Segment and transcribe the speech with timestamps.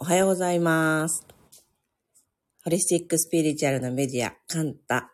[0.00, 1.26] おはようございます。
[2.62, 5.10] ホリスティックスピリチュアルなメディア、カンタ。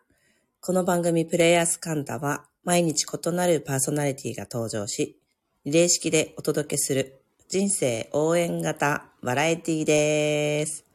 [0.61, 5.19] この番組プレイヤースカンタは、毎日異なるパーソナリティが登場し、
[5.65, 10.85] リレー式でお届けする人生応援型バラエティです。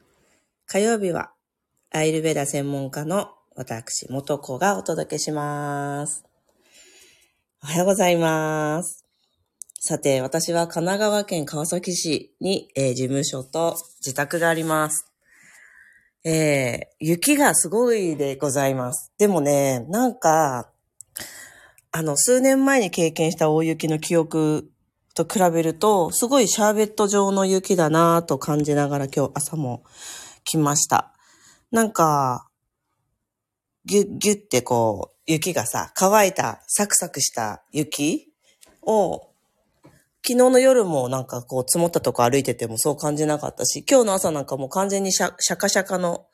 [0.66, 1.32] 火曜日は、
[1.90, 6.24] アイルベダ専門家の私、元子がお届けします。
[7.62, 9.04] おはようございます。
[9.78, 15.12] さて、私は神奈川県川崎市に、えー事務所と自宅があります。
[16.24, 19.12] えー雪がすごいでございます。
[19.18, 20.70] でもね、なんか、
[21.92, 24.70] あの、数年前に経験した大雪の記憶
[25.14, 29.84] と比べると、すごいシャーベット状の雪だなぁと感じながら今日朝も
[30.44, 31.12] 来ました。
[31.70, 32.46] なんか、
[33.84, 38.32] ぎゅ、ぎゅってこう、雪がさ、乾いた、サクサクした雪
[38.82, 39.30] を、
[40.22, 46.26] 昨日の夜もなんかこう積もったとこ歩いててもそう感じなかったし、今日の朝なんかもう完全にシャシャカシャカの、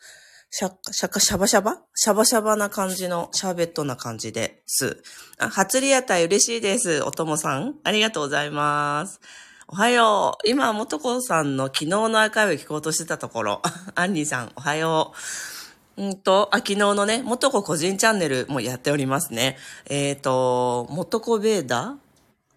[0.50, 1.80] シャカシャカシャバシャバ？
[1.94, 5.02] シャバシャバな感じのシャーベットな感じです。
[5.38, 7.02] あ、初リアタイ嬉しいです。
[7.02, 7.76] おともさん。
[7.84, 9.20] ありがとうございます。
[9.68, 10.48] おはよう。
[10.48, 13.62] 今、もとこさんの昨日のアーカイブ聞こうとしてたところ。
[13.94, 15.55] アンニーさん、おはよう。
[15.96, 19.56] うんと、あ、昨日のね、もとこ個人チャンネルもやっておりますね。
[19.86, 22.06] えっ、と、もとこベーダー？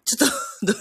[0.04, 0.74] ちょっと、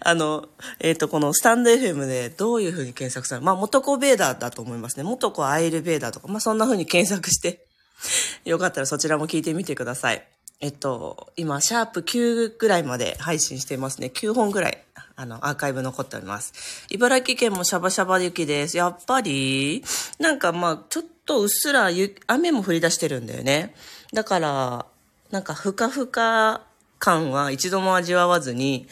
[0.00, 0.48] あの、
[0.80, 5.02] えっ、と、このスタンド FM でどういう風に検索されるまあ、元子ベーダーだと思いますね。
[5.02, 7.66] 元子アイルベーダーとか、まあ、そんな風に検索して、
[8.44, 10.26] よかったらそちらも聞いてみてください。
[10.60, 14.10] えっと、今、シャープ9ぐらいまで配信してますね。
[14.14, 14.82] 9本ぐらい、
[15.16, 16.54] あの、アーカイブ残っております。
[16.88, 18.78] 茨城県もシャバシャバ雪です。
[18.78, 19.84] やっぱり、
[20.18, 21.90] なんかまあ、ちょっととうっすら
[22.26, 23.74] 雨も降り出してるんだよね。
[24.12, 24.86] だから、
[25.30, 26.62] なんかふかふか
[26.98, 28.86] 感は一度も味わわずに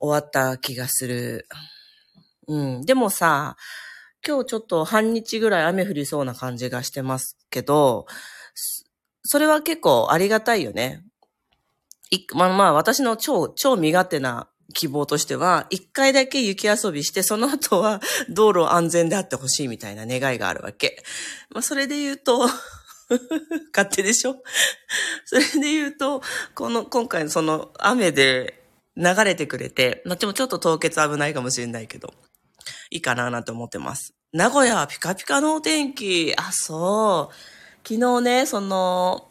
[0.00, 1.46] 終わった気がする。
[2.48, 2.82] うん。
[2.82, 3.56] でもさ、
[4.26, 8.06] 今日ちょっと半日ぐらい雨降りそうな感じがしてますけど、
[8.54, 8.84] そ
[9.26, 11.04] それは結構ありがたいよね。
[12.10, 21.02] いまあまあ私の超、超身勝手な希望としては、一回だけ雪遊びして、その後は 道路安全であってほしいみたいな願いがあるわけ。
[21.50, 22.48] まあそれで言うと、
[23.74, 24.36] 勝手でしょ？
[25.26, 26.22] それで言うと、
[26.54, 28.62] この、今回のその雨で
[28.96, 32.14] 流れてくれて、まあでもちょっと凍結危ないかもしれないけど、
[32.90, 34.14] いいかななんて思ってます。
[34.32, 36.32] 名古屋はピカピカのお天気。
[36.36, 37.34] あ、そう。
[37.86, 39.28] 昨日ね、その、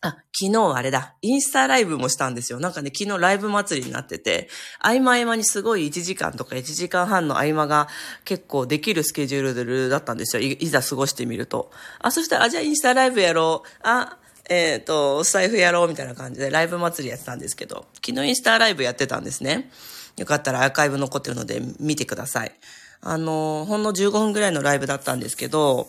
[0.00, 1.14] あ、昨日あれだ。
[1.22, 2.60] インスタライブもしたんですよ。
[2.60, 4.48] なんかね、昨日ライブ祭りになってて、
[4.78, 7.88] 合間合間にすごい1時間とか1時間半の合間が
[8.24, 10.42] 結構できるスケジュールだったんですよ。
[10.42, 11.72] いいざ過ごしてみると。
[11.98, 13.68] あ、そしたら、あ、じゃあインスタライブやろう。
[13.82, 19.68] あ、えっ、と、スタイフやろうみたいな感じでライブ祭りやってたんですけど、昨日インスタライブやってたんですね。
[20.16, 22.52] よかったらアーカイブ残ってるので見てください。
[23.00, 25.88] あの、ほんの15分ぐらいのライブだったんですけど、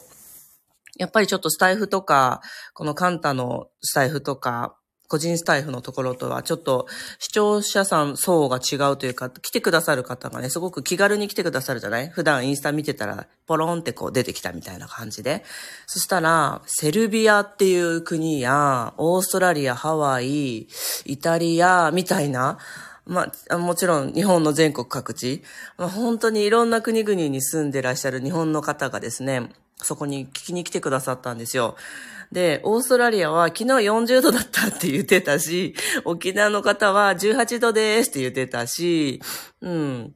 [0.98, 2.42] やっぱりちょっとスタイフとか、
[2.74, 4.76] このカンタのスタイフとか、
[5.08, 6.86] 個人スタイフのところとはちょっと
[7.18, 12.10] 視聴者さん層が違うというか、来てくださる方がね、すごく気軽に来てくださるじゃない？
[12.10, 15.44] 普段インスタ見てたら、ポロンってこう出てきたみたいな感じで。
[15.88, 20.68] そしたら、セルビアっていう国や、オーストラリア、ハワイ、
[21.06, 22.60] イタリア、みたいな、
[23.08, 25.42] まあ、もちろん日本の全国各地、
[25.78, 29.50] まあ、本当にいろんな国々に住んでらっしゃる日本の方がですね、
[29.82, 31.76] そこに聞きに来てくださったんですよ。
[32.32, 35.74] で、オーストラリアは昨日40度だったって言ってたし、
[36.06, 39.22] 沖縄の方は18度ですって言ってたし、
[39.62, 40.16] うん。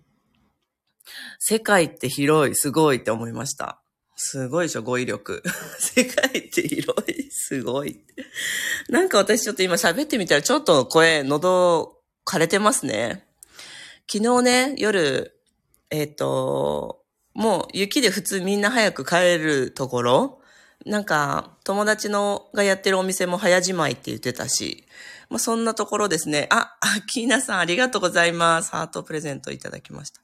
[1.40, 3.81] 世界って広い、すごいって思いました。
[4.16, 5.41] すごいでしょ、語彙力。
[5.79, 8.06] 世界って広い、すごい。
[8.90, 13.28] なんか私ちょっと今喋ってみたらちょっと声、喉枯れてますね。
[14.12, 15.40] 昨日ね、夜、
[15.90, 17.03] えっ、と、
[17.34, 20.40] もう雪で普通みんな早く帰るところ、
[20.86, 24.85] なんか友達のがやってるお店も早じまいって言ってたし、
[25.30, 26.47] まあ、そんなところですね。
[26.52, 28.72] あ、あ、キーナさんありがとうございます。
[28.72, 30.22] ハートプレゼントいただきました。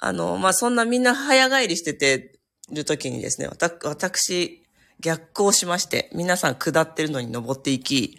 [0.00, 2.32] あの、まあ、そんなみんな早帰りしてて
[2.70, 4.64] る時にですね、わた私、
[5.00, 8.18] 逆行しまして、皆さん下ってるのに登っていき、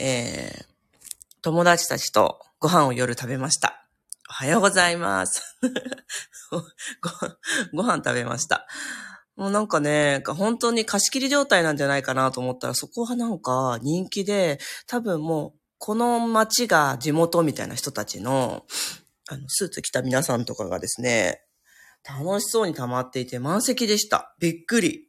[0.00, 0.64] えー、
[1.42, 3.83] 友達たちとご飯を夜食べました。
[4.34, 5.42] おはようございます。
[6.50, 6.60] ご、
[7.72, 8.66] ご飯食べました。
[9.36, 14.58] もうなんかね、本当に貸し切り状態なんじゃないかなと思ったら、そこはなんか人気で、
[14.88, 18.66] 多分もう、この街が地元みたいな人たちの、
[19.28, 21.44] あの、スーツ着た皆さんとかがですね、
[22.02, 24.34] 楽しそうに溜まっていて満席でした。
[24.40, 25.08] びっくり。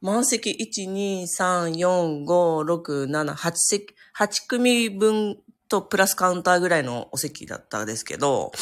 [0.00, 8.52] 満席1、2、3、4、5、6、7、8席、8組分とプラスカウンターぐらいのお席だったんですけど、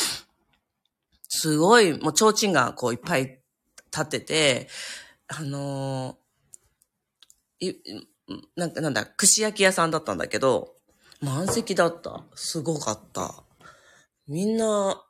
[1.28, 3.40] すごい、もう提灯がこういっぱい
[3.92, 4.68] 立ってて、
[5.28, 8.08] あのー、い、
[8.56, 10.74] なんか、なんだ、串焼き屋さんだったんだけど、
[11.20, 12.22] 満席だった。
[12.34, 13.44] すごかった。
[14.26, 15.02] みんな、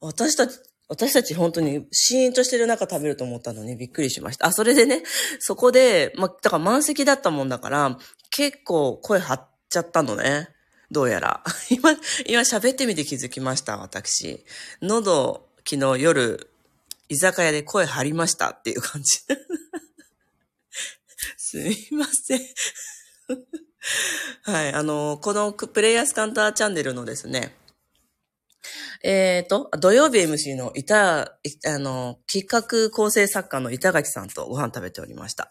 [0.00, 0.58] 私たち、
[0.88, 4.46] 私たち本当にシーンとしてる中食べると思ったのにびっくりしました。
[4.46, 5.02] あ、それでね、
[5.38, 7.98] そこで、ま、だから満席だったもんだから、
[8.30, 10.48] 結構声張っちゃったのね。
[10.90, 11.42] どうやら。
[11.70, 11.92] 今、
[12.26, 14.44] 今喋ってみて気づきました、私。
[14.80, 16.50] 喉、昨日夜、
[17.08, 19.20] 居酒屋で声張りましたっていう感じ。
[21.36, 22.40] すみません。
[24.42, 27.54] はい、あの、このプレイヤースカンターチャンネルのですね、
[29.02, 35.50] えっ、ー、と、土曜日 MC の板、あの、企画構成作家の板垣さんとご飯食べておりました。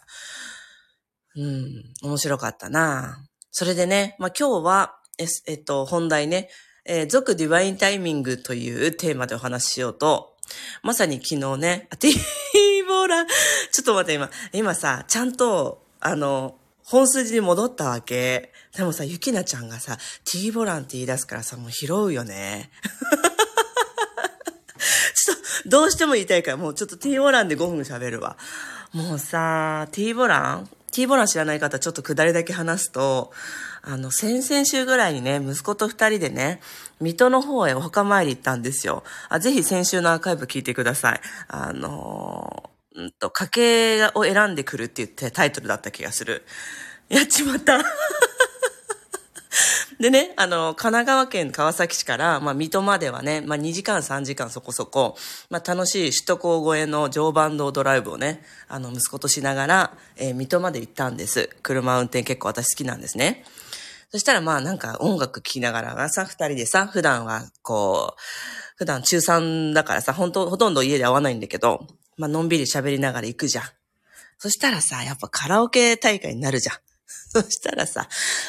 [1.36, 6.50] うん、面白かったなそれでね、まあ、今日は、えっと、本題ね、
[6.86, 10.36] えー、続ディバインタイミングというテーマでお話ししようと、
[10.84, 13.25] まさに昨日ね、ティーボーラ、
[13.72, 18.54] ちょっと待って今、今さ、ちゃんと、あの、本筋に戻ったわけ。
[18.75, 22.70] でもさ、ゆきなちゃんがさ、ティーボランって言い出すからさ、もう拾うよね。
[25.16, 28.38] ちょっと、どうしても言いたいから、もうちょっとティーボランで5分喋るわ。
[28.94, 33.32] もうさ、ティーボランキーボラン知らない方、ちょっと下りだけ話すと、
[33.84, 36.60] あの、先々週ぐらいにね、息子と二人でね、
[37.00, 39.04] 水戸の方へお墓参り行ったんですよ。
[39.30, 41.22] あぜひ先週のアーカイブ聞いてください。
[41.50, 46.44] あのうんと、家計を選んでくるって言ってタイトルだった気がする。
[47.10, 47.78] やっちまった。
[50.00, 55.16] でね、あの、神奈川県川崎市から、まあ、水戸まではね、まあ、2時間3時間そこそこ、
[55.50, 61.50] まあ、楽しい首都高越えの常磐道ドライブをね、あの、息子としながら、えー、水戸まで行ったんです。
[61.64, 63.44] 車運転結構私好きなんですね。
[64.10, 68.22] そしたらまあなんか音楽聴きながらさ、二人でさ、普段はこう、
[68.78, 73.66] 普段中3だからさ、本当ほとんど家で会わないんだけど、まあ、のんびり喋りながら行くじゃん。
[74.38, 76.76] そしたらさ、やっぱカラオケ大会になるじゃん。
[77.07, 78.07] そしたらさ、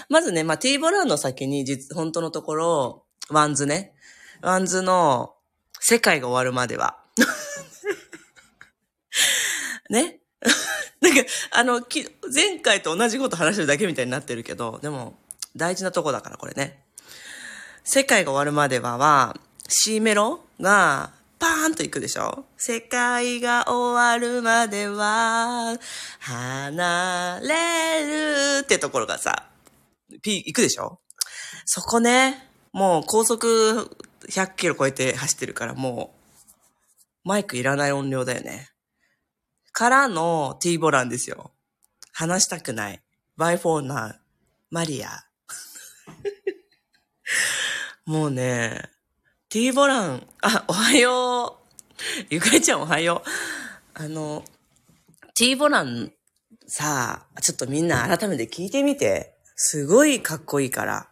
[0.08, 3.94] まずね、まあ、 T-BOLAN の先に実、本当のところ、 WANDSね。
[4.42, 5.34] WANDSの
[5.80, 6.98] 世界が終わるまでは。
[9.90, 10.20] ね
[11.00, 11.22] なんか、
[11.52, 11.82] あの、
[12.32, 15.18] 前回と同じこと話してるだけみたいになってるけど、でも、
[15.56, 16.82] 大事なとこだからこれね。
[17.84, 19.36] 世界が終わるまではは、
[19.68, 22.46] C メロがパーンと行くでしょ？
[22.56, 25.78] 世界が終わるまでは、
[26.20, 29.48] 離れるってところがさ、
[30.22, 31.00] P 行くでしょ？
[31.64, 33.96] そこね、もう高速
[34.28, 36.14] 100キロ超えて走ってるからも
[37.24, 38.70] う、マイクいらない音量だよね。
[39.72, 41.52] からの T ボランですよ。
[42.12, 43.02] 話したくない。
[43.36, 44.14] バイフォーナー、
[44.70, 45.24] マリア。
[48.06, 48.90] もうね、
[49.50, 51.52] T ボラン、あ、おはよう。
[52.28, 53.28] ゆかりちゃんおはよう。
[53.94, 54.44] あの、
[55.34, 56.12] T ボラン
[56.66, 59.38] さあ、ちょっとみんな改めて聞いてみて。
[59.56, 61.08] すごいかっこいいから。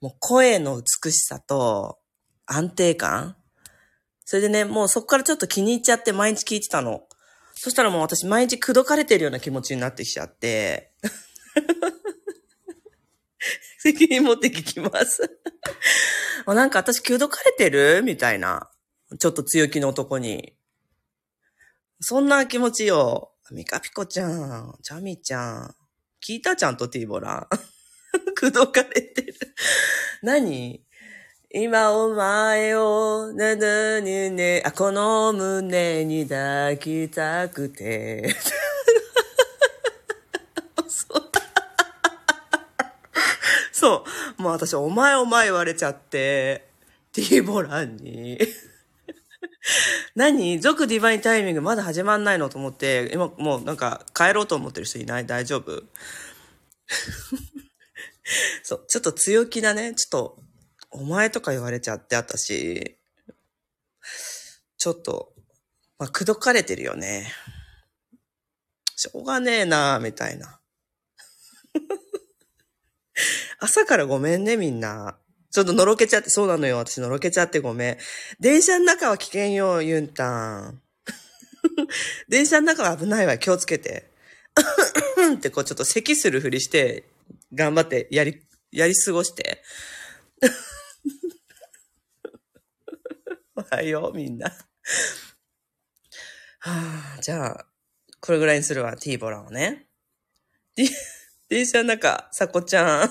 [0.00, 2.00] もう声の美しさと
[2.46, 3.36] 安定感。
[4.24, 7.06] それでね、もうそこからちょっと気に入っちゃって毎日聞いてたの。
[7.54, 10.94] そしたらもう私毎日口説かれてるような気持ちになってきちゃって。
[13.78, 15.30] 責任持って聞きます
[16.46, 18.02] あなんか私、気どかれてる？
[18.02, 18.68] みたいな。
[19.18, 20.54] ちょっと強気の男に。
[22.00, 23.32] そんな気持ちよ。
[23.50, 25.74] ミカピコちゃん、チャミちゃん。
[26.26, 27.46] 聞いたちゃんとティーボラン。
[28.34, 29.34] くどかれてる。
[30.22, 30.84] 何？
[31.54, 38.34] 今お前を、ねねねね、あ、この胸に抱きたくて。
[43.82, 44.04] そ
[44.38, 44.42] う。
[44.42, 46.68] もう私、お前お前言われちゃって、
[47.10, 48.38] ティーボランに。
[50.14, 50.60] 何？
[50.60, 55.26] 族ディバインタイミングまだ始まんないのと思って、今もうなんか帰ろうと思ってる人いない？
[55.26, 55.82] 大丈夫？
[58.62, 59.96] そう、ちょっと強気だね。
[59.96, 60.38] ちょっと、
[60.92, 62.98] お前とか言われちゃって私、
[64.78, 65.32] ちょっと、
[65.98, 67.32] まあ、くどかれてるよね。
[68.94, 70.60] しょうがねえなみたいな。
[73.60, 75.18] 朝からごめんね、みんな。
[75.50, 76.78] ちょっとのろけちゃって、そうなのよ。
[76.78, 77.98] 私のろけちゃってごめん。
[78.40, 80.82] 電車の中は危険よ、ユンタン。
[82.28, 83.38] 電車の中は危ないわ。
[83.38, 84.10] 気をつけて。
[85.36, 87.04] ってこうちょっと咳するふりして、
[87.52, 89.62] 頑張ってやり、やり過ごして。
[93.54, 94.48] おはよう、みんな。
[96.60, 97.66] はあ、じゃあ、
[98.20, 99.86] これぐらいにするわ、T ボランをね。
[101.52, 103.10] D、D ちゃんなんか、さこちゃん。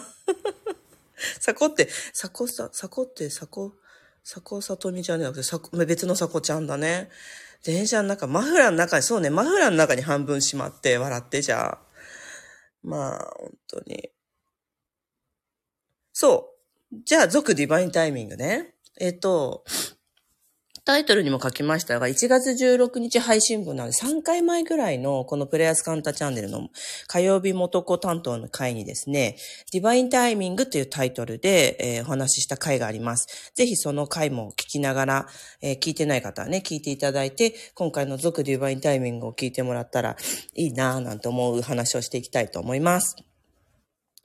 [1.39, 3.75] さこって、さこさ、さこって、さこ、
[4.23, 7.11] さこさとみちゃんじゃなくて、さこ、別のさこちゃんだね。
[7.63, 11.79] 電車の中、マフラーの中に、そうね、マフラーの中に半分しまって笑ってじゃあ。
[12.81, 14.09] まあ、本当に。
[16.11, 16.55] そ
[16.91, 16.95] う。
[17.05, 18.73] じゃあ、続ディバインタイミングね。
[18.99, 19.63] えっと、
[20.91, 26.67] タイトルにも書きましたが、1月16日配信分なので、3回前ぐらいのこのプレイヤースカンタチャンネルの
[27.07, 29.37] 火曜日元子担当の回にですね、
[29.71, 33.53] ディバインタイミングというタイトルで、えー、お話しした回があります。
[33.55, 35.27] ぜひその回も聞きながら、
[35.61, 40.17] えー、聞いてない方はね、聞いていただいて、今回の続ディバインタイミングを聞いてもらったら
[40.55, 43.15] いいなぁなんて思う話をしていきたいと思います。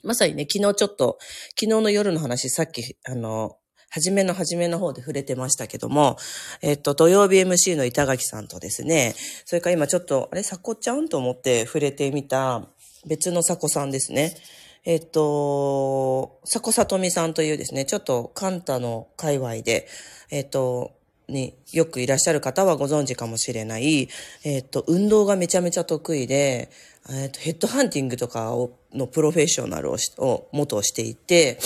[0.03, 1.19] まさにね、昨日ちょっと、
[1.51, 3.57] 昨日の夜の話、さっき、あの、
[3.97, 6.19] 初めの初めの方で触れてましたけども、
[6.61, 9.15] えっと、土曜日 MC の板垣さんとですね、
[9.47, 12.69] それから今ちょっと、あれ、さこちゃんと思って触れてみた
[13.07, 14.37] 別のさこさんですね。
[14.85, 19.89] えっと、さこさとみさんというですね、ちょっとカンタの界隈で、
[20.31, 20.93] えっと、
[21.27, 24.11] によくいらっしゃる方はご存知かもしれない、
[24.45, 26.71] えっと、運動がめちゃめちゃ得意で、
[27.11, 31.59] えっと、ヘッドハンティングとかをのプロフェッショナルをを元をしていて、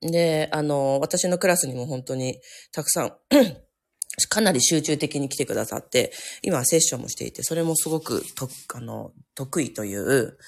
[0.00, 2.40] で、あの、私のクラスにも本当に
[2.72, 3.12] たくさん
[4.28, 10.38] かなり集中的に来てくださって、今セッションもしていて、それもすごくと、あの、得意という、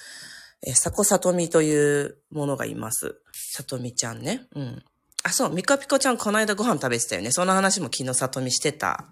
[0.65, 3.15] え、さこさとみというものがいます。
[3.33, 4.47] さとみちゃんね。
[4.55, 4.83] うん。
[5.23, 7.31] あ、そう、みかぴこちゃんこの間ご飯食べてたよね。
[7.31, 9.05] その話も昨日さとみしてた。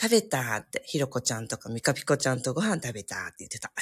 [0.00, 3.72] 食べたって、ひろこちゃんとかみかぴこちゃんとご飯食べたって言ってた。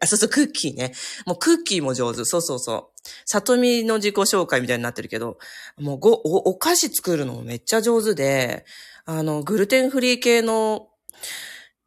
[0.00, 0.92] あ、そうそう、クッキーね。
[1.26, 2.24] もうクッキーも上手。
[2.24, 3.00] そうそうそう。
[3.26, 5.38] 里見の自己紹介みたいになってるけど、
[5.78, 8.64] もうご、お、お菓子作るのもめっちゃ上手で、
[9.04, 10.88] あの、グルテンフリー系の、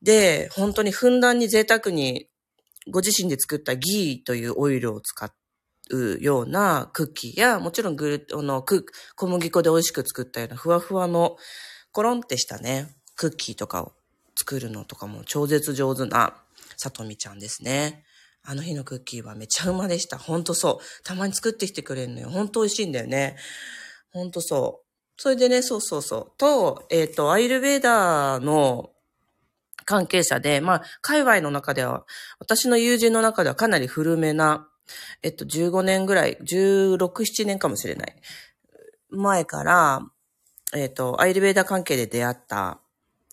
[0.02, 2.28] で、本当にふんだんに贅沢に、
[2.90, 5.32] ご自身で作ったギーというオイルを使
[5.92, 11.38] うようなクッキーや、もちろんグル、あの、小麦粉で美味しく作ったようなふわふわの、
[11.92, 13.94] コロンってしたね、クッキーとかを
[14.36, 16.34] 作るのとかも超絶上手な
[16.78, 18.04] さとみちゃんですね。
[18.44, 20.18] あの日のクッキーはめちゃうまでした。
[20.18, 21.04] ほんとそう。
[21.04, 22.30] たまに作ってきてくれるのよ。
[22.30, 23.38] ほんと美味しいんだよね。
[24.12, 24.92] ほんとそう。
[25.18, 26.32] それでね、そうそうそう。
[26.38, 28.90] と、えっ、ー、と、アイルベーダーの
[29.86, 32.06] 関係者で、まあ、界隈の中では、
[32.40, 34.68] 私の友人の中ではかなり古めな、
[35.22, 38.16] えっと、15年ぐらい、16、7年かもしれない。
[39.12, 40.02] 前から、
[40.74, 42.80] えっと、アイルベーダー関係で出会った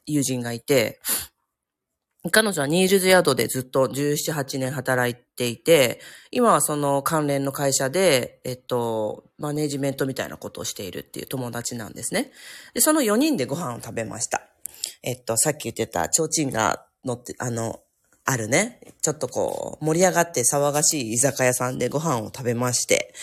[0.09, 1.01] 友人がいて、
[2.31, 6.01] 彼女はニールズ宿でずっと17、8年働いていて、
[6.31, 12.33] 今はその関連の会社で、えっと、マネジメントみたいなことをしているっていう友達なんですね。
[12.75, 14.43] で、その4人でご飯を食べました。
[15.03, 17.81] えっと、さっき言ってた、提灯が乗って、あの、
[18.25, 23.15] あるね、ちょっとこう、盛り上がって騒がしい居酒屋さんでご飯を食べまして、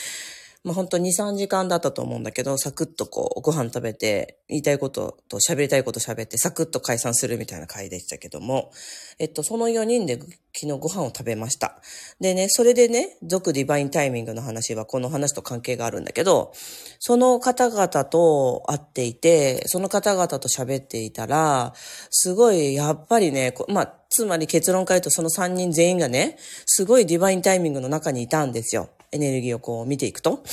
[0.66, 8.72] まあ本当2、3時間だったと思うんだけど、サクッとこう、ご飯食べて、言いたいことと喋りたいこと喋って、サクッと解散するみたいな回でしたけども、
[9.20, 11.80] えっと、その4人で昨日ご飯を食べました。
[12.20, 16.52] でね、それでね、続ディバインタイミングの話はこの話と関係があるんだけど、
[16.98, 21.74] その方々と会っていて、その方々と喋っていたら、
[22.10, 28.90] すごい、やっぱりね、まあ、つまり結論から言うとその3人全員がね、すごいディバインタイミングの中にいたんですよ。
[29.16, 30.44] エネルギーをこう見ていくと。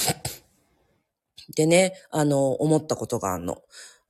[1.57, 3.63] でね、あの、思ったことがあるの。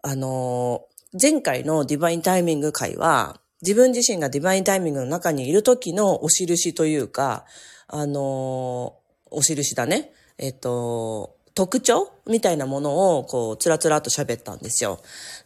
[0.02, 0.84] あの、
[1.20, 7.46] 前回のディバインタイミング会は、自分自身がディバインタイミングの中にいる時のお印というか、
[7.88, 8.96] あの、
[9.30, 10.12] お印だね。
[10.38, 15.00] えっと、特徴みたいなものを、こう、つらつらと喋ったんですよ。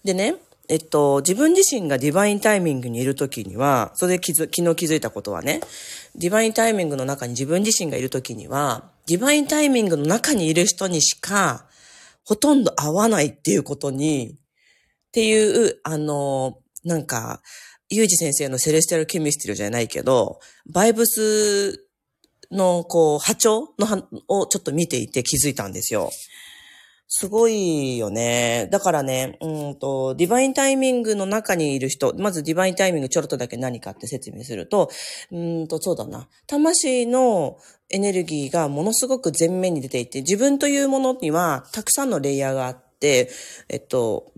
[0.04, 0.34] でね、
[0.68, 5.60] えっと、自分自身がディバインタイミングにいるときには、それで気づ、昨日気づいたことはね、
[6.14, 11.66] divine timing の中に自分自身がいるときには、 divine timing の中にいる人にしか、
[12.24, 17.40] ほとんど会わないっていうことに、っていう、あの、なんか、
[17.88, 21.86] ユージ先生の celestial alchemist じゃないけど、バイブス
[22.50, 26.10] の、こう、波長の、をちょっと見ていて気づいたんですよ。
[27.08, 28.68] すごいよね。
[28.72, 34.90] だからね、うんと、 divine timing の中にいる人、まず divine timing ちょろっとだけ何かって説明すると、
[35.30, 36.28] うんと、そうだな。
[36.46, 37.58] 魂の
[37.90, 43.30] エネルギーがものすごく前面に出ていて、自分というものにはたくさんのレイヤーがあって、
[43.68, 44.32] えっと、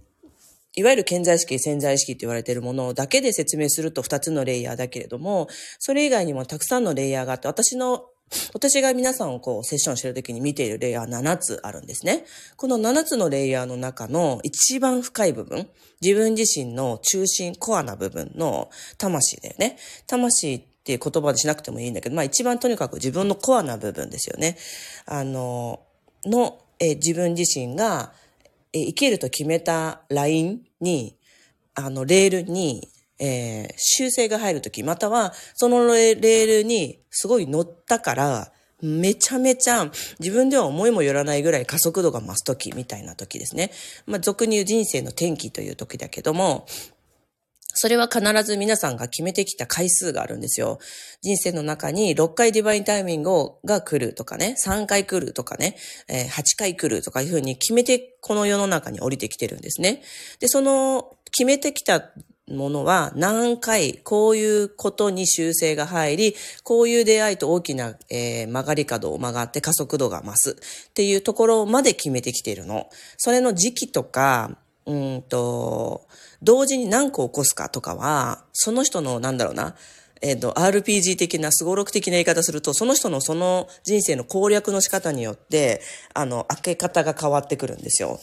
[0.76, 5.48] いわゆる潜在意識、潜在意識って言われているものだけで説明すると2つのレイヤーだけれども、
[5.78, 8.04] それ以外にもたくさんのレイヤーがあって、私の
[8.52, 12.24] 私が皆さんをこうセッションしてる時に見ているレイヤー7つあるんですね。
[12.56, 15.68] この7つのレイヤーの中の一番深い部分、
[16.00, 19.76] 自分自身の中心、コアな部分の魂だよね。
[20.06, 24.56] 魂っていう言葉でしなくてもいいんだけど、まあ一番とにかく自分のコアな部分ですよね。
[25.06, 25.80] あの、
[26.24, 28.12] の、え自分自身が、
[28.72, 31.16] え生きると決めたラインに、
[31.74, 43.72] あの、レールに、えー、修正が入るとき、または、そのレールにすごい乗ったから、めちゃめちゃ自分では思いもよらないぐらい加速度が増すときみたいなときですね。
[44.06, 46.66] まあ、俗に言う人生の転機というときだけども、
[47.78, 50.78] それは必ず皆さんが決めてきた回数があるんですよ。
[51.22, 53.30] 人生の中に6回ディバインタイミング
[53.64, 55.76] が来るとかね、3回来るとかね、
[56.08, 60.02] 8回来るとかいうふうに決めてこの世の中に降りてきてるんですね。
[60.40, 62.10] で、その決めてきた
[62.50, 70.56] ものは何回こういうことに修正が入り、こういう出会いと大きな、えー、曲がり角を曲がって加速度が増す
[70.90, 72.88] っていうところまで決めてきているの。
[73.16, 76.06] それの時期とか、うんと、
[76.42, 79.76] 同時に何個起こすかとかは、その人のなんだろうな、
[80.20, 85.80] えっ、ー、と、RPG 的な、すごろく的な言い方すると、その人のその人生の攻略の仕方によって、
[86.14, 88.20] あの、開け方が変わってくるんですよ。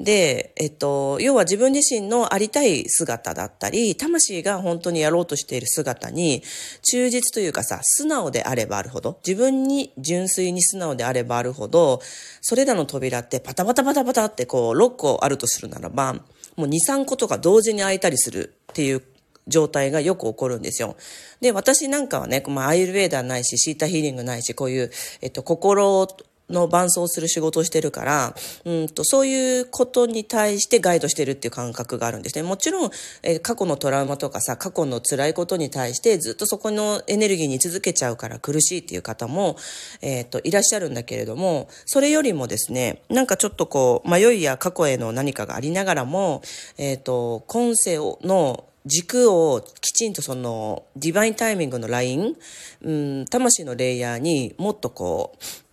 [0.00, 6.42] で、えっと、要は自分自身のありたい姿だったり、魂が本当にやろうとしている姿に、
[6.82, 12.00] 忠実というかさ、素直であればあるほど、自分に純粋に素直であればあるほど、
[12.40, 16.14] それらの扉ってパタパタパタパタってこう、6個あるとするならば、
[16.56, 19.02] もう2、3個とか同時に開いたりするっていう
[19.46, 20.96] 状態がよく起こるんですよ。
[21.40, 26.06] で、私なんかはね、まあ、アイルベーダーないし、シータヒーリングないし、こういう、えっと、心
[26.50, 28.34] の伴走する仕事をしてるから、
[28.64, 32.42] うんと、そういうことに対してガイドしてるっていう感覚があるんですね。
[32.42, 32.90] もちろん、
[33.22, 39.56] え、過去のトラウマとかさ、過去の辛いことに対してずっとそこのエネルギーに続けちゃうから苦しいっていう方も、
[40.02, 46.42] えっ、ー、と、いらっしゃるんだけれども、それよりもですね、なんかちょっとこう、迷いや過去への何かがありながらも、
[46.76, 52.34] えっ、ー、と、今世の軸をきちんとそのディバインタイミングのライン、
[52.82, 55.63] うん、魂のレイヤーにもっとこう、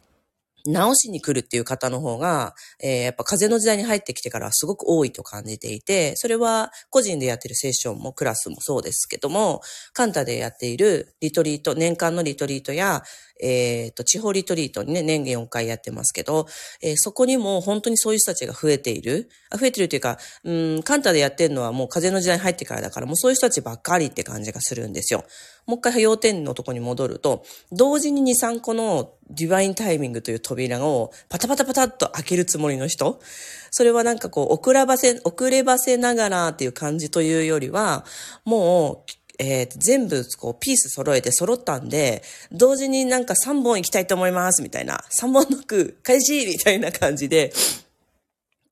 [0.65, 9.61] 直しに来るっていう方の方が、えー、やっぱ風の時代に入ってきてからすごく多いと感じていて、それは個人でやってるセッションもクラスもそうですけども、
[9.93, 13.03] カンタでやっているリトリート、年間のリトリートや、
[13.41, 16.45] えっ、ー、と、地方リトリートにね、年限4回やってますけど、
[16.81, 19.29] えー、そこにも本当にそういう人たちが増えている。
[19.59, 25.25] 増えてるというか、うん、カンタでやってるのはもう風の時代に入ってからだから、もうそういう人たちばっかりって感じがするんですよ。
[25.65, 33.19] もう一回要点のとこに戻ると、同時に2、3個のディバインタイミングという扉をパタパタパタっと開けるつもりの人。
[33.71, 38.05] それはなんかこう、遅らばせ、遅ればせながらっていう感じというよりは、
[38.43, 47.51] もう、えー、全部こうピース揃えて揃ったんで、同時になんか3本行きたいと思いますみたいな、3本ノック開始みたいな感じで、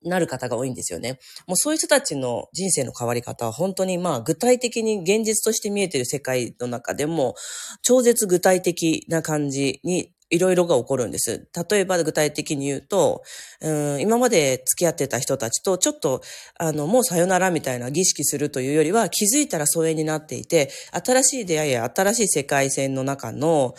[0.02, 1.18] なる方が多いんですよね。
[1.46, 7.34] もうそういう人たちの人生の変わり方は本当にまあ具体的に現実として見えている世界の中でも
[7.82, 11.48] 超絶具体的な感じにいろいろが起こるんです。
[11.70, 13.22] 例えば具体的に言うと、
[13.60, 16.22] うん今まで付き合ってた人たちとちょっと、
[16.58, 23.74] あの、もうさよならみたいな儀式するというよりは気づいたら疎遠になっていて、新しい出会いや新しい世界線の中の、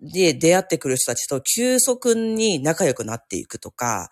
[0.00, 4.10] で出会ってくる人たちと急速に仲良くなっていくとか、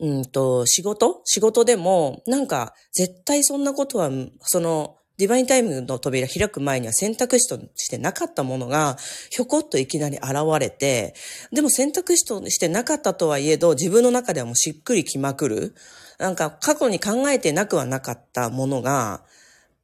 [0.00, 1.20] うんと、仕事？
[1.24, 8.96] 仕事でも、なんか、絶対そんなことは、その、ディバインタイムの扉開く前には選択肢としてなかったものが、
[9.30, 11.14] ひょこっといきなり現れて、
[11.52, 15.74] でも選択肢としてなかったとはいえど、自分の中ではもうしっくりきまくる。
[16.18, 19.22] なんか過去に考えてなくはなかったものが、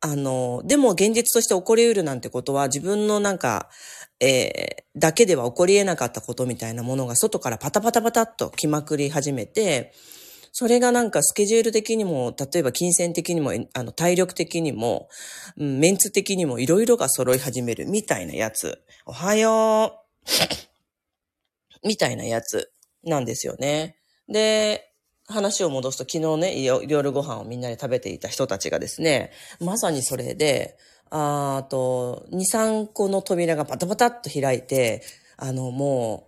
[0.00, 3.68] あの、でも現実として起こり得るなんてことは自分のなんか、
[4.20, 9.92] えー、だけでは起こり得なかったことみたいなものが外からパタパタパタっと来まくり始めて、
[10.58, 15.08] それがなんかスケジュール的にも、例えば金銭的にも、あの体力的にも、
[15.56, 18.82] メンツ的にもいろいろが揃い始めるみたいなやつ。
[19.06, 21.86] おはよう。
[21.86, 22.72] みたいなやつ
[23.04, 23.98] なんですよね。
[24.28, 24.90] で、
[25.28, 30.76] 話を戻すと昨日ね、夜ご飯をみんなで食べていた人たちがですね、まさにそれで、
[31.10, 35.04] あと、2、3個の扉がパタパタっと開いて、
[35.36, 36.27] あの、も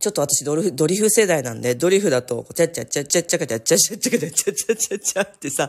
[0.00, 5.68] ちょっと私ドリフ、ドリフ世代なんで、ドリフだと、ちゃっちゃっちゃっちゃっちゃかちゃっちゃっちゃっちゃちゃっちゃっちゃっちゃっちゃってさ、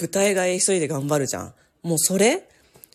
[0.00, 1.54] 舞台が一人で頑張るじゃん。
[1.82, 2.48] もうそれ？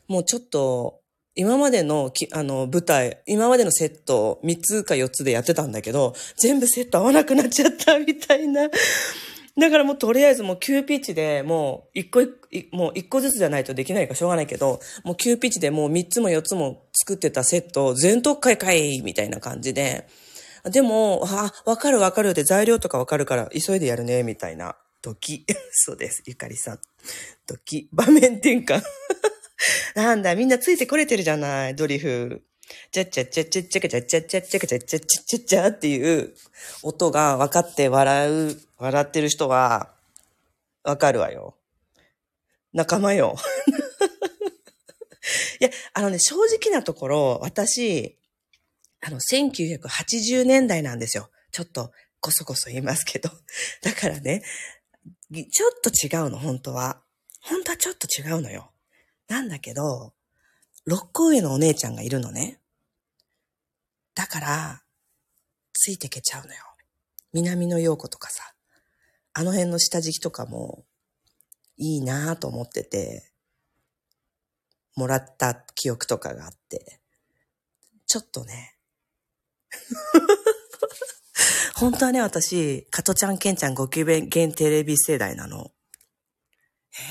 [0.07, 0.99] もうちょっと、
[1.35, 8.69] 今までのき、あの、舞台、今までのセット3つか4つでやってたんだけど、全部セット合わなくなっちゃったみたいな。
[9.57, 12.31] だからもうとりあえずもう急ピッチでもう一個一、
[12.71, 20.07] もう一個ずつじゃないとできないからしょうがないけど、もう急ピッチでもう三つも四つも作ってたセットを全特会かいみたいな感じで、
[20.65, 25.45] でも、あ、わかるわかるって材料とかわかるから急いでやるね、みたいな時。
[25.71, 26.21] そうです。
[26.25, 26.79] ゆかりさん。
[27.47, 27.89] 時。
[27.91, 28.83] 場面転換。
[29.95, 32.43] なんだ、みんなついてこれてるじゃない、ドリフ。
[32.91, 36.33] チャッチャッチャッチャッチャッチャッチャッチャッチャッチャッチャッチャッチャッっていう
[36.83, 39.89] 音が分かって笑う、笑ってる人は、
[40.83, 41.55] わかるわよ。
[42.73, 43.35] 仲間よ。
[45.59, 48.17] いや、あのね、正直なところ、私、
[49.01, 51.29] あの、1980年代なんですよ。
[51.51, 53.29] ちょっと、こそこそ言いますけど。
[53.81, 54.43] だからね、
[55.31, 57.03] ちょっと違うの、本当は。
[57.41, 58.71] 本当はちょっと違うのよ。
[59.27, 60.13] なんだけど、
[60.85, 62.59] 六個上のお姉ちゃんがいるのね。
[64.13, 64.83] だから、
[65.73, 66.63] ついてけちゃうのよ。
[67.33, 68.53] 南の陽子とかさ、
[69.33, 70.85] あの辺の下敷きとかも、
[71.77, 73.31] いいなぁと思ってて、
[74.95, 77.01] もらった記憶とかがあって、
[78.05, 78.75] ちょっとね、
[81.75, 85.71] 本当はね、私、加トちゃん、ケンちゃん、ご機嫌テレビ世代なの。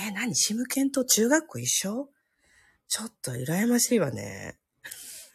[0.06, 0.34] えー、何？
[0.36, 2.10] シムケンと中学校一緒？
[2.88, 4.58] ちょっと羨ましいわね。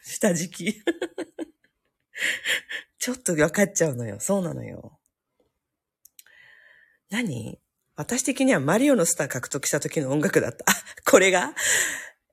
[0.04, 0.82] 下敷き。
[2.98, 4.18] ちょっと分かっちゃうのよ。
[4.20, 4.98] そうなのよ。
[7.10, 7.58] 何？
[7.96, 10.64] 私的にはマリオのスター獲得した時の音楽だった。
[11.10, 11.54] これが？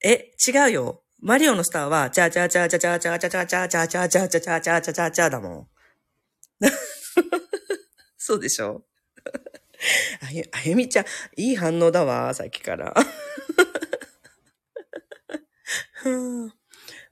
[0.04, 1.03] え、違うよ。
[1.26, 5.68] マリオのスターは、チャーチャチャチャチャチャチャチャチャチャチャチャチャチャチャチャチャだもん。
[8.20, 8.84] そうでしょ
[10.22, 11.06] あゆ、あゆみちゃん、
[11.38, 12.94] いい反応だわ、さっきから。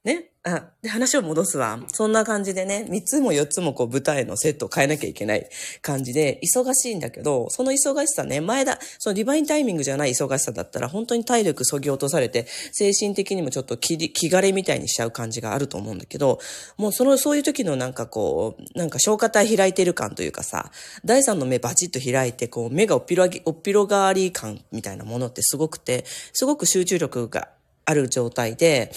[0.03, 0.31] ね。
[0.43, 1.79] あ、で、話を戻すわ。
[1.89, 5.47] そんな感じでね、三つも四つもこう舞台のセットを変えなきゃいけない
[5.83, 16.39] 感じで、忙しいんだけど、その忙しさね、前だ、そのディバインタイミングじゃない忙しさだったら、本当に体力そぎ落とされて、精神的にもちょっと気気枯れみたいにしちゃう感じがあると思うんだけど、
[16.77, 20.71] もうその、そういう時のなんかこう、なんか消化体開いてる感というかさ、
[21.05, 27.49] 第三の目バチッと開いて、こう、目がおっぴろぎ、おっぴろがわり感みたいなものってすごくて、すごく集中力が
[27.85, 28.91] ある状態で、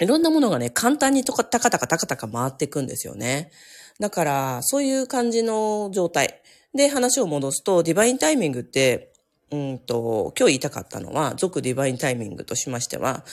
[0.00, 3.50] いろんなものがね、簡単にとか、たかたかたかたか回っていくんですよね。
[3.98, 6.40] だから、そういう感じの状態。
[6.74, 9.12] で、話を戻すと、ディバインタイミングって、
[9.50, 13.24] うんと、今日言いたかったのは、俗ディバインタイミングとしましては、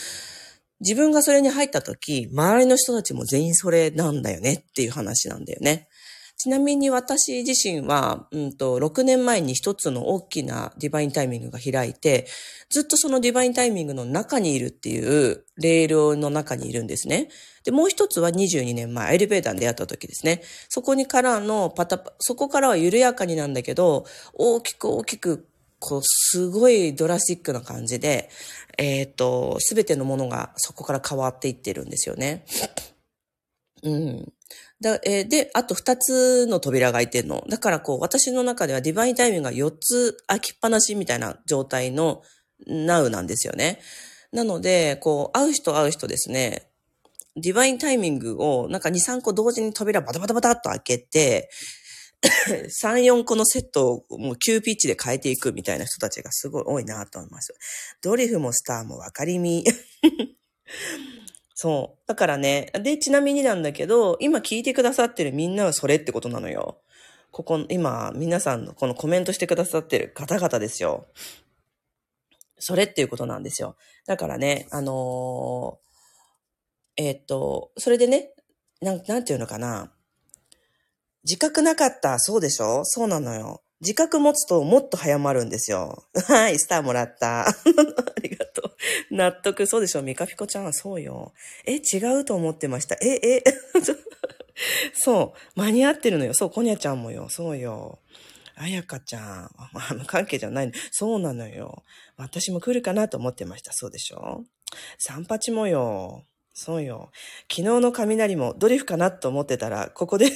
[0.80, 5.88] 自分がそれに入った時、周りの人たちも全員それなんだよねっていう話なんだよね。
[6.38, 12.28] ちなみに私自身は、うんと、6年前に一つの大きなディバインタイミングが開いて、
[12.70, 15.00] ずっとそのディバインタイミングの中にいるってい
[15.32, 17.30] うレールの中にいるんですね。
[17.64, 20.44] で、もう一つは22年前、エレベーターに出会った時ですね。
[20.70, 25.48] そこにからのパタパ、そこからは緩やかになんだけど、大きく大きく、
[25.80, 28.30] こう、すごいドラスティックな感じで、
[28.78, 32.46] えっ、ー、と、すべてのものがそこから変わっていってるんですよね。
[33.82, 34.34] うん。
[34.82, 37.44] だえー、で、あと二つの扉が開いてるの。
[37.50, 42.22] だからこう、私の中ではディバインタイミングが四つ開きっぱなしみたいな状態の
[42.68, 43.80] ナウなんですよね。
[44.32, 46.70] なので、こう、会う人会う人ですね、
[47.36, 51.50] ディバインタイミングをなんか二、三個同時に扉バタバタバタっと開けて、
[52.84, 57.54] 3、4個のセットをもう急ピッチで変えていくみたいな人たちがすごい多いなと思います。
[58.02, 59.64] ドリフもスターも分かりみ。
[61.60, 62.08] そう。
[62.08, 66.78] だからね、で、ちなみになんだけど、今聞いてくださってるみんなはそれってことなのよ。
[67.32, 71.08] ここ、今、皆さんのこのコメントしてくださってる方々ですよ。
[72.60, 73.76] それっていうことなんですよ。
[74.06, 78.34] だからね、あのー、えー、っと、それでね、
[78.80, 79.92] なん、なんていうのかな。
[81.24, 82.20] 自覚なかった。
[82.20, 82.86] そうでしょ？
[82.86, 83.64] そうなのよ。
[83.82, 86.04] 自覚持つともっと早まるんですよ。
[86.28, 87.48] はい、スターもらった。
[87.50, 87.54] あ
[88.22, 88.74] りがと
[89.12, 89.16] う。
[89.16, 89.68] 納得。
[89.68, 91.34] そうでしょミカピコちゃんはそうよ。
[91.66, 92.96] え、違うと思ってました。
[93.02, 93.44] え、え、
[94.94, 95.60] そう。
[95.60, 96.34] 間に合ってるのよ。
[96.34, 97.30] そう、コニャちゃんもよ。
[97.30, 98.00] そうよ。
[98.56, 99.52] あやかちゃん。
[99.56, 100.74] あの関係じゃないの。
[100.92, 101.84] そうなのよ。
[102.16, 103.72] 私も来るかなと思ってました。
[103.74, 104.44] そうでしょ
[104.98, 106.26] 三八もよ。
[106.54, 107.12] そうよ。
[107.44, 110.32] 昨日の雷もドリフかなと思ってたら、ここで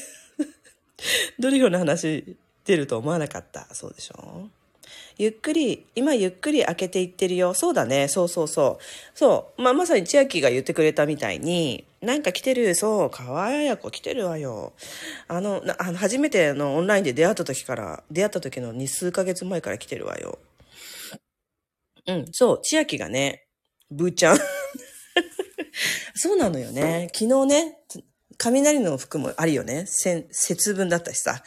[1.39, 3.67] ドリフの話出ると思わなかった。
[3.73, 4.49] そうでしょ？
[5.17, 7.53] ゆっくり、今ゆっくり開けていってるよ。
[7.53, 8.07] そうだね。
[8.07, 9.17] そうそうそう。
[9.17, 9.61] そう。
[9.61, 12.73] まあ、まさに千秋が言ってくれたみたいに、なんか来てる。
[12.75, 13.09] そう。
[13.09, 14.73] かわややこ来てるわよ。
[15.27, 20.39] あの、あの初めてのオンラインで出会った時から、出会った時の2数ヶ月前から来てるわよ。
[22.07, 22.25] うん。
[22.31, 22.59] そう。
[22.63, 23.45] 千秋がね、
[23.91, 24.39] ブーちゃん。
[26.15, 27.09] そうなのよね。
[27.13, 27.77] 昨日ね、
[28.37, 29.85] 雷の服もあるよね。
[29.87, 31.43] 節分だったしさ。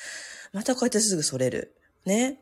[0.55, 1.75] またこうやってすぐそれる。
[2.07, 2.39] ね。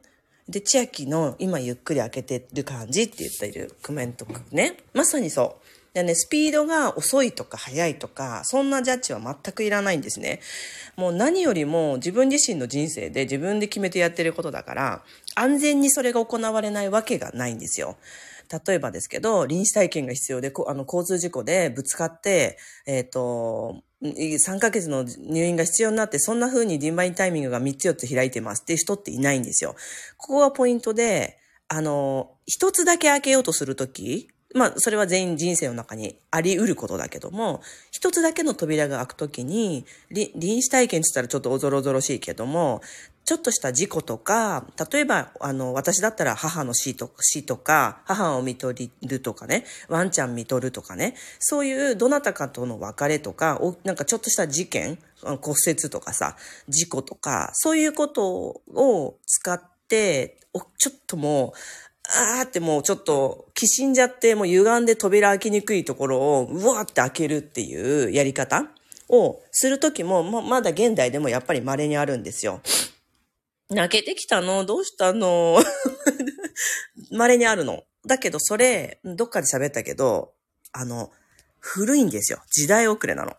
[0.49, 4.77] で、千秋の今ゆっくり開けてる感じって言っているコメントね。
[4.93, 5.95] まさにそう。
[5.95, 10.41] でね、スピードが遅いとか速いとか、そんなジャッジは全くいらないんですね。
[10.97, 17.97] もう何よりも自分自身の人生で自分で決めてやってることだから、安全にそれが行われないわけがないんですよ。
[18.67, 29.77] 例えばですけど、臨死体験が必要で、あの、交通事故でぶつかって、えっ、ー、と、3ヶ月の入院が必要になって、そんな風にディンバインタイミングが3つ4つ開いてますっていう人っていないんですよ。
[30.17, 31.39] ここがポイントで、
[31.69, 42.83] あの、1つだけ開けようとするとき、まあ、それは全員人生の中にあり得ることだけども、一つだけの扉が開くときに、臨死体験って言ったらちょっとおぞろぞろしいけども、
[43.25, 56.37] ちょっとした事故とか、例えば、あの、私だったら母の死と死とか、母を見取るとかね、ワンちゃん見取るとかね、そういうどなたかとの別れとか、なんかちょっとした事件、骨折とかさ、
[56.69, 60.39] 事故とか、そういうことを使って、
[60.79, 61.59] ちょっともう、
[62.09, 68.67] あーってもうちょっと、きしんじゃって、もう歪んで扉開きにくいところを、うわーって開けるっていうやり方
[69.09, 72.61] をするときも、ま、まだ現代でもやっぱり稀にあるんですよ。
[73.71, 74.65] 泣けてきたの？
[74.65, 75.59] どうしたの？
[77.11, 77.85] 稀にあるの。
[78.07, 80.35] だけどそれ、どっかで喋ったけど、
[80.73, 81.11] あの、
[81.61, 82.43] 古いんですよ。
[82.51, 83.37] 時代遅れなの。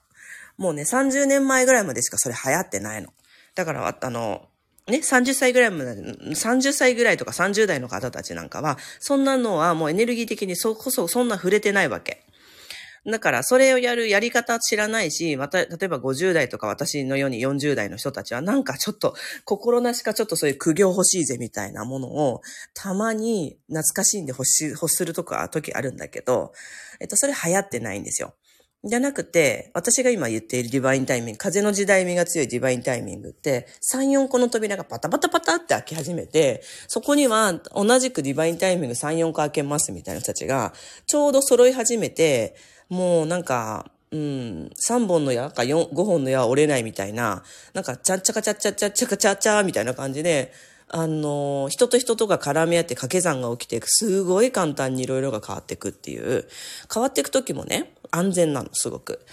[0.58, 3.10] もうね、30年前ぐらいまでしかそれ流行ってないの。
[3.56, 4.48] だから、あの、
[4.88, 12.26] ね、30歳ぐらいまで、30歳ぐらいとか30代の方たちなんかは、そんなのはもうエネルギー的にそこそそんな触れてないわけ。
[13.06, 22.42] だから、それをやるやり方知らないし、また、例えば50代とか私のように40代の人たちは、なんかちょっと、心なしかちょっとそういう苦行欲しいぜみたいなものを、
[22.74, 26.54] たまに懐かしいんで欲し、欲するとか、時あるんだけど、
[27.02, 28.36] えっと、それ流行ってないんですよ。
[28.86, 40.74] じゃなくて、私が今言っているディバインタイミング、風の時代味が強いディバインタイミングって、3、4個の扉がパタパタパタって開き始めて、そこには同じくディバインタイミング3、4個開けますみたいな人たちが、
[41.08, 42.56] ちょうど揃い始めて、
[42.90, 47.42] もうなんか、うん、3本の矢か4、5本の矢は折れないみたいな、
[47.74, 50.52] なんか、ちゃっちゃかちゃっちゃっちゃっちゃかちゃっちゃみたいな感じで、
[50.90, 56.48] あの、人と人とが絡み合って掛け算が起きて、すごい簡単にいろいろが変わっていくっていう、
[56.94, 59.26] 変わっていく時もね、安全なの、すごく。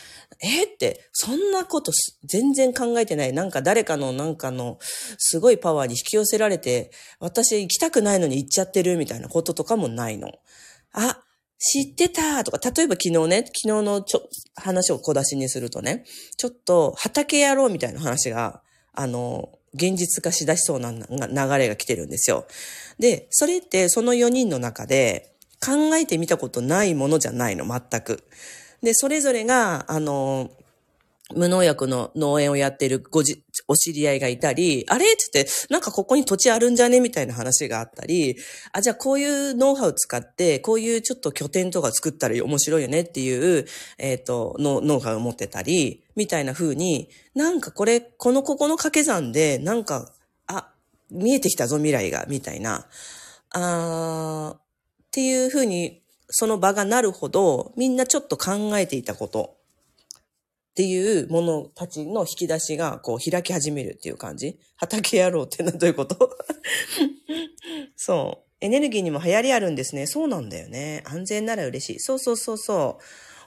[0.43, 1.93] えって、そんなこと
[2.25, 3.33] 全然考えてない。
[3.35, 10.33] なんか誰かのなんかのすごいパワーに引き寄せられて、私行きたくないのに行っちゃってるみたいなこととかもないの。
[10.93, 11.23] あ、
[11.59, 14.23] 知ってたとか、例えば昨日ね、昨日のちょ、
[14.57, 16.05] 話を小出しにするとね、
[16.39, 18.63] ちょっと畑やろうみたいな話が、
[18.95, 22.47] あの、現実化しだしそうな流れが来てるんですよ。
[22.99, 28.25] で、それってその4人の中で考えてみたことないものじゃないの、全く。
[28.83, 30.51] で、それぞれが、あの、
[31.33, 35.05] 無農薬の農園をやってるごじ、お知り合いがいたり、あれ？
[35.17, 36.99] つって、なんかここに土地あるんじゃね？
[36.99, 38.37] みたいな話があったり、
[38.73, 43.03] あ、じゃあこういうノウハウ使って、こういうちょっと拠点とか作ったら面白いよね？
[43.03, 43.65] っていう、
[43.99, 50.13] えっ、ー、と、ノウハウを持ってたり、みたいな風に、なんかこれ、このここの掛け算で、なんか、
[50.49, 50.73] あ、
[51.13, 52.89] 見えてきたぞ未来が、みたいな、
[53.51, 54.61] あーっ
[55.13, 56.00] ていう風に、
[56.31, 59.57] その場がなるほど、みんなちょっと考えていたこと
[60.71, 66.37] っていうものたちの引き出しがこう開き始めるっていう感じ畑野郎ってのはどういうこと？
[67.97, 68.51] そう。
[68.63, 70.07] エネルギーにも流行りあるんですね。
[70.07, 71.03] そうなんだよね。
[71.07, 71.99] 安全なら嬉しい。
[71.99, 73.05] そうそうそうそう。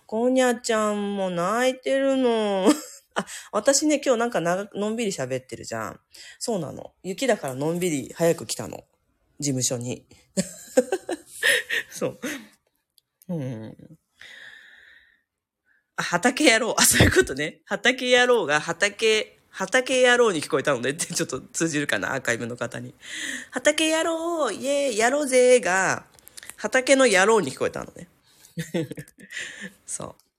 [0.08, 2.68] こにゃちゃんも泣いてるの。
[3.16, 6.00] あ、私ね、今日なんかなのんびり喋ってるじゃん。
[6.40, 6.94] そうなの。
[7.04, 8.84] 雪だからのんびり早く来たの。
[9.40, 10.06] 事務所に。
[11.92, 12.20] そう。
[13.30, 13.98] うん。
[15.98, 16.76] 畑野郎。
[16.80, 17.62] あ、そういうことね。
[17.66, 22.94] 畑野郎が畑、畑野郎に聞こえたのでってちょっと通じるかな、アーカイブの方に。
[23.52, 26.06] 畑野郎、イェーイ、やろうぜが、
[26.58, 28.08] 畑の野郎に聞こえたのね。
[29.86, 30.33] そう。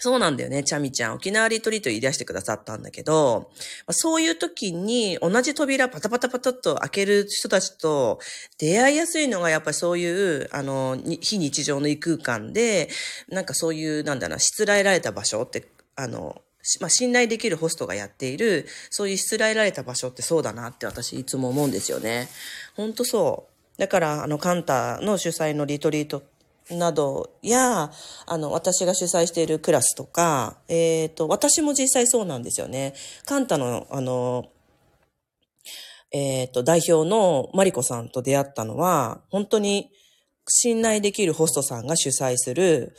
[0.00, 1.14] そうなんだよね、チャミちゃん。
[1.14, 3.50] 沖縄リトリート言い出してくださったんだけど、
[3.90, 8.20] そういう時に同じ扉パタパタパタっと開ける人たちと
[8.58, 12.88] 出会いやすいのがやっぱりそういう、あの、非日常の異空間で、
[13.28, 16.40] なんかそういう、なんだろう、しつらえられた場所って、あの、
[16.80, 22.28] まあ、信頼できるホストがやっている、そういうしつらえられた場所ってそうだなって私いつも思うんですよね。
[22.76, 23.80] ほんとそう。
[23.80, 26.37] だから、あの、カンタの主催のリトリートって
[26.70, 27.90] などや、
[28.26, 32.94] あの、私が主催しているクラスとか、えっ、ー、と、私も実際そうなんですよね。
[33.24, 34.46] カンタの、あの、
[36.10, 39.90] えっ、ー、と、代表のマリコさんと出会ったのは、本当に
[40.48, 42.94] 信頼できるホストさんが主催する、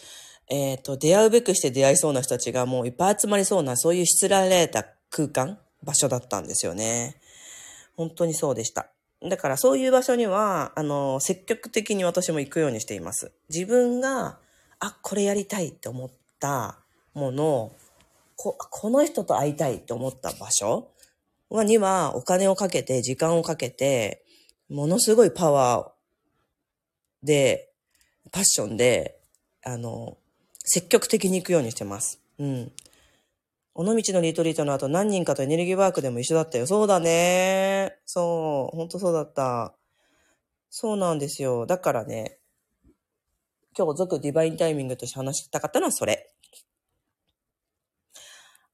[0.50, 7.16] えっ、ー、と、出会うべくして出会いそうな人たちがもういっぱい集まりそうな、そういうしつられた空間、場所だったんですよね。
[7.96, 8.90] 本当にそうでした。
[9.22, 13.32] だからそういう場所には、あの、積極的に私も行くようにしています。
[13.50, 14.38] 自分が、
[14.80, 16.80] あ、これやりたいって思った
[17.14, 17.76] ものを、
[18.38, 20.88] ここの人と会いたいって思った場所
[21.52, 24.24] にはお金をかけて、時間をかけて、
[24.70, 27.70] ものすごいパワーで、
[28.32, 29.20] パッションで、
[29.64, 30.18] あの、
[30.64, 32.22] 積極的に行くようにしてます。
[32.38, 32.72] うん。
[33.76, 36.68] 尾道のリトリートの後何人かとエネルギーワークでも一緒だったよ。
[36.68, 37.98] そうだね。
[38.06, 38.76] そう。
[38.76, 39.76] ほんとそうだった。
[40.70, 41.66] そうなんですよ。
[41.66, 42.40] だからね、
[43.78, 46.30] 今日続ディバインタイミングとして話したかったのはそれ。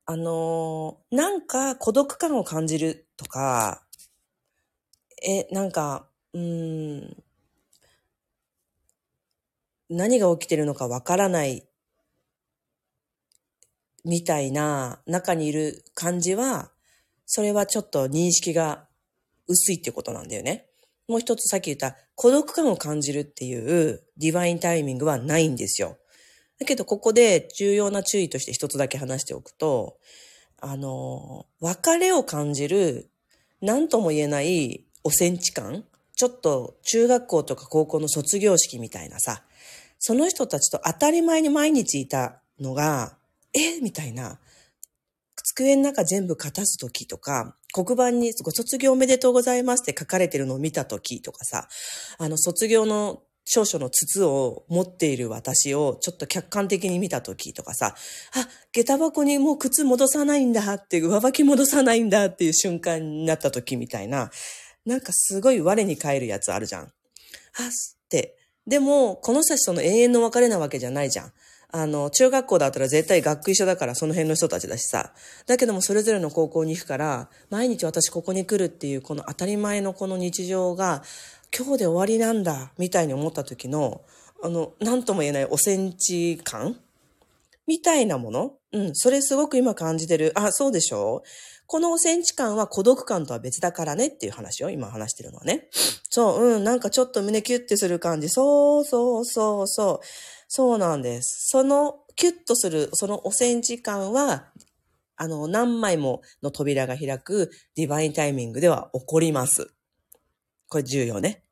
[0.07, 3.85] あのー、なんか孤独感を感じるとか、
[5.23, 7.23] え、なんか、うーん、
[9.89, 11.67] 何が起きてるのかわからない
[14.05, 16.71] みたいな中にいる感じは、
[17.25, 18.85] それはちょっと認識が
[19.47, 20.67] 薄いってことなんだよね。
[21.07, 25.97] もう一つさっき言った孤独感を感じるっていうディバインタイミングはないんですよ。
[26.59, 29.97] だけどここで重要な注意として一つだけ話しておくと、
[30.61, 33.09] あの、別れを感じる
[33.61, 35.83] 何とも言えないおセンチ感
[36.15, 39.43] ちょっと中学校とか高校の卒業式みたいなさ、
[39.99, 43.17] その人たちと当たり前に毎日いたのが、
[43.55, 44.39] えみたいな。
[45.43, 51.67] 机の中全部片すときとか、黒板にご卒業おめでとうございますって書かれてるのを見たときとかさ、
[52.17, 57.95] あの卒業の少々の筒を持っている私をちょっと客観的に見たときとかさ、
[58.33, 64.31] あ、下駄箱にもう靴戻さないんだって、上履き戻さないんだっていう瞬間になったときみたいな、
[64.85, 66.83] なんかすごい我に返るやつあるじゃん。
[66.83, 66.91] あ、っ
[68.09, 68.35] て。
[68.65, 71.33] でも、この人たちとの永遠の別れなわけじゃないじゃん。
[71.77, 75.11] あの、中学校だったら絶対学区一緒だからその辺の人たちだしさ。
[75.45, 81.03] だけどもそれぞれの高校に行くから、毎日私ここに来るっていうこの当たり前のこの日常が、
[81.53, 84.01] 今日で終わりなんだ、みたいに思った時の、
[84.41, 86.77] あの、なんとも言えないおセンチ感
[87.67, 88.53] みたいなもの？
[88.71, 90.31] うん、それすごく今感じてる。
[90.35, 91.23] あ、そうでしょ？
[91.67, 95.67] このおセンチ感は孤独感とは別だからねっていう話を今話してるのはね。
[96.09, 98.29] そう、うん、なんかちょっと胸キュッてする感じ。
[98.29, 100.05] そうそうそうそう。
[100.47, 101.49] そうなんです。
[101.49, 104.51] その、キュッとする、そのおセンチ感は、
[105.17, 109.73] あの、何枚もの扉が開くディバインタイミングでは起こります。
[110.67, 111.43] これ重要ね。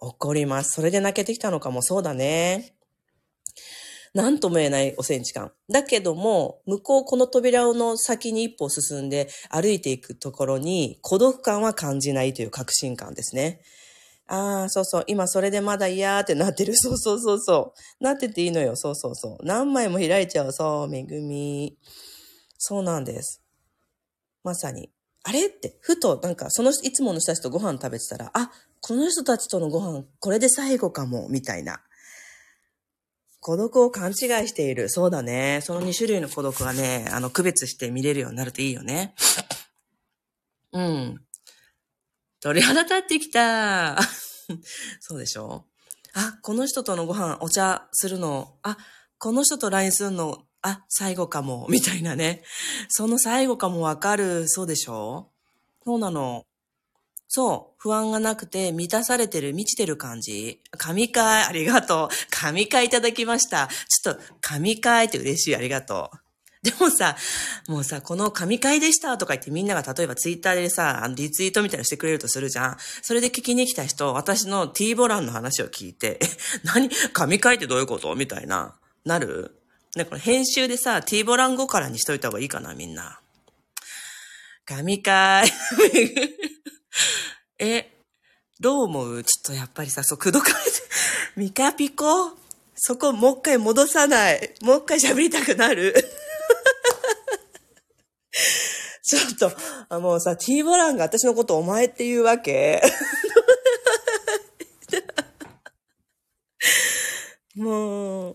[0.00, 0.72] 起こります。
[0.72, 2.74] それで泣けてきたのかもそうだね。
[4.14, 5.52] なんとも言えないおセンチ感。
[5.68, 13.60] だけども、向こうこの扉の先に一歩進んで歩いていくところに孤独感は感じないという確信感ですね。
[14.26, 15.04] ああ、そうそう。
[15.06, 16.74] 今それでまだ嫌ってなってる。
[16.78, 18.04] そうそうそうそう。
[18.04, 18.76] なってていいのよ。
[18.76, 19.44] そうそうそう。
[19.44, 20.52] 何枚も開いちゃう。
[20.52, 21.78] そう、めぐみ。
[22.58, 23.42] そうなんです。
[24.42, 24.90] まさに。
[25.24, 31.82] あれって、ふと、なんか、その、いつもの人たちとご飯食べてたら、あ、この人たちとのご飯、これで最後かも、みたいな。
[33.40, 34.16] 孤独を勘違い
[34.48, 34.90] している。
[34.90, 35.60] そうだね。
[35.62, 39.14] その2種類の孤独はね、あの、区別して見れるようになるといいよね。
[40.72, 41.24] うん。
[42.44, 43.96] 鳥肌立ってきた。
[45.00, 45.64] そうでしょ？
[46.12, 48.76] あ、この人とのご飯、お茶するの、あ、
[49.16, 52.42] この人と LINE するの、あ、最後かも、みたいなね。
[52.90, 55.30] その最後かもわかる、そうでしょ？
[55.86, 56.44] そうなの。
[57.28, 57.74] そう。
[57.78, 60.60] 不安がなくて、満たされてる、満ちてる感じ。
[60.76, 62.14] 神会、ありがとう。
[62.30, 63.68] 神会いただきました。
[63.88, 66.23] ちょっと、神会って嬉しい、ありがとう。
[66.66, 67.14] でもさ、
[67.68, 72.76] もうさ、この神会でしたとか言ってみんなが例えばツイッターでさ、あのリツイートみたいなしてくれるとするじゃん。
[73.02, 76.26] それで聞きに来た人、私の T ボランの話を聞いて、え、
[76.64, 76.88] 何？
[77.12, 78.14] 神会ってどういうこと？
[78.14, 78.74] みたいな、
[79.04, 79.54] なる？
[79.94, 83.20] ね、これ編集でさ、T ボラン語からにしといた方がいいかな、みんな。
[84.64, 85.52] 神会。
[87.60, 87.92] え、
[88.58, 89.22] どう思う？
[89.22, 90.60] ちょっとやっぱりさ、そう、くどかれて、
[91.36, 92.32] ミカピコ？
[92.76, 94.54] そこもう一回戻さない。
[94.62, 95.94] もう一回喋りたくなる。
[99.14, 99.56] ちょっと、
[99.88, 102.82] あもうさ、T ボランが私のことお前って言うわけ？
[107.56, 108.34] もう、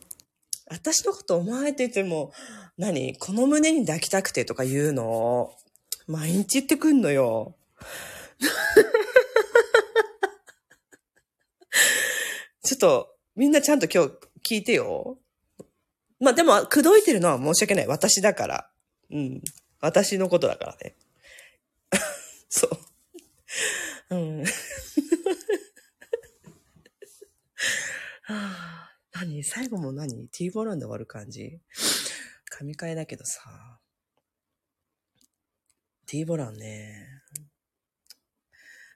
[0.69, 2.31] 私のことお前って言っても、
[2.77, 3.15] 何？
[3.17, 5.51] この胸に抱きたくてとか言うの？
[6.07, 7.55] 毎日言ってくんのよ。
[12.63, 14.11] ちょっと、みんなちゃんと今日
[14.55, 15.17] 聞いてよ。
[16.19, 17.87] まあでも、口説いてるのは申し訳ない。
[17.87, 18.69] 私だから。
[19.11, 19.41] うん。
[19.81, 20.95] 私のことだからね。
[22.49, 24.15] そう。
[24.15, 24.43] うん。
[24.43, 24.49] は
[28.27, 29.43] あ、何？
[29.43, 31.61] 最後も何 ?T ボランで終わる感じ？
[32.49, 33.79] 神替えだけどさ。
[36.05, 37.07] T ボランね。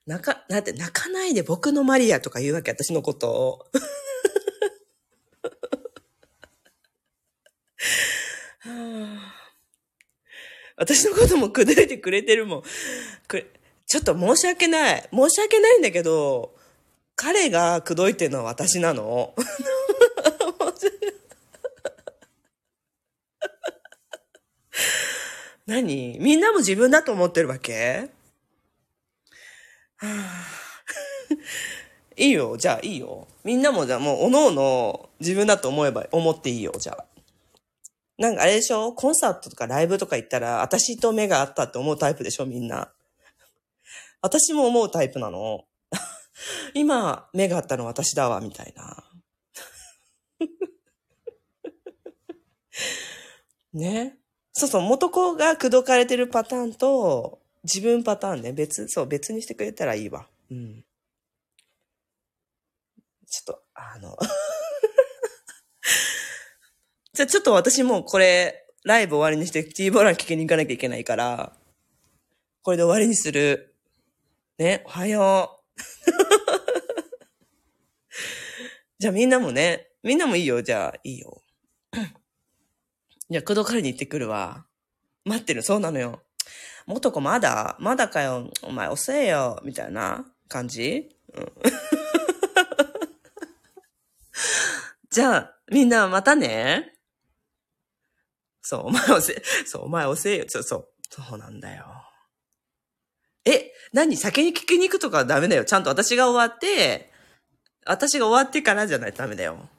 [0.05, 3.71] 泣か、だって泣かないで僕のマリアとか言うわけ、私のことを。
[10.83, 12.63] 私のこともくどいてくれてるもん。
[13.85, 15.09] ちょっと申し訳ない。
[15.13, 16.53] 申し訳ないんだけど、
[17.15, 19.33] 彼がくどいてるのは私なの。
[25.65, 26.17] 何？
[26.19, 28.09] みんなも自分だと思ってるわけ？
[29.95, 30.47] はあ、
[32.17, 32.57] いいよ。
[32.57, 33.29] じゃあいいよ。
[33.45, 36.73] みんなもじゃあもう、おのおの自分だと思えば、思っていいよ。
[36.77, 37.05] じゃあ。
[38.17, 38.93] なんかあれでしょ？
[38.93, 42.93] コンサートとかライブとか行ったら、私と目があったって思うタイプでしょみんな。
[44.21, 45.65] 私も思うタイプなの。
[46.73, 49.03] 今、目があったの私だわ、みたいな。
[53.73, 54.17] ね。
[54.53, 60.27] そうそう、元子が口説かれてるパターンと、自分パターンね、別、そう、別にしてくれたらいいわ。
[60.51, 60.85] うん。
[63.27, 64.15] ちょっと、あの
[67.13, 71.53] じゃあちょっと私もこれ、ライブ終わりにして T ボーラン聞きに行かなきゃいけないから、
[72.63, 73.75] これで終わりにする。
[74.57, 75.81] ね、おはよう。
[78.97, 81.43] じゃあみんなもね、みんなもいいよ、じゃあ、いいよ。
[83.29, 84.65] じゃあ、口説かれに行ってくるわ。
[85.23, 86.23] 待ってる、そうなのよ。
[86.87, 87.77] 元子まだ？
[87.79, 88.49] まだかよ。
[88.63, 89.61] お前遅えよ。
[89.63, 91.15] みたいな感じ？
[91.31, 91.51] うん。
[95.11, 96.92] じゃあ、みんなまたね。
[98.63, 100.45] そう、お前遅え、 そう、お前遅えよ。
[100.47, 100.87] そう、そう。
[101.09, 101.85] そうなんだよ。
[103.45, 104.15] え、何？
[104.17, 105.65] 先に聞きに行くとかダメだよ。
[105.65, 107.11] ちゃんと私が終わって、
[107.85, 109.69] 私が終わってからじゃないとダメだよ。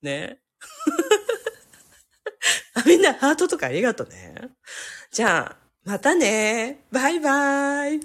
[0.00, 0.38] ね？
[2.86, 4.34] みんなハートとかありがとね。
[5.10, 6.84] じゃあ、またね。
[6.92, 8.00] バイバイ。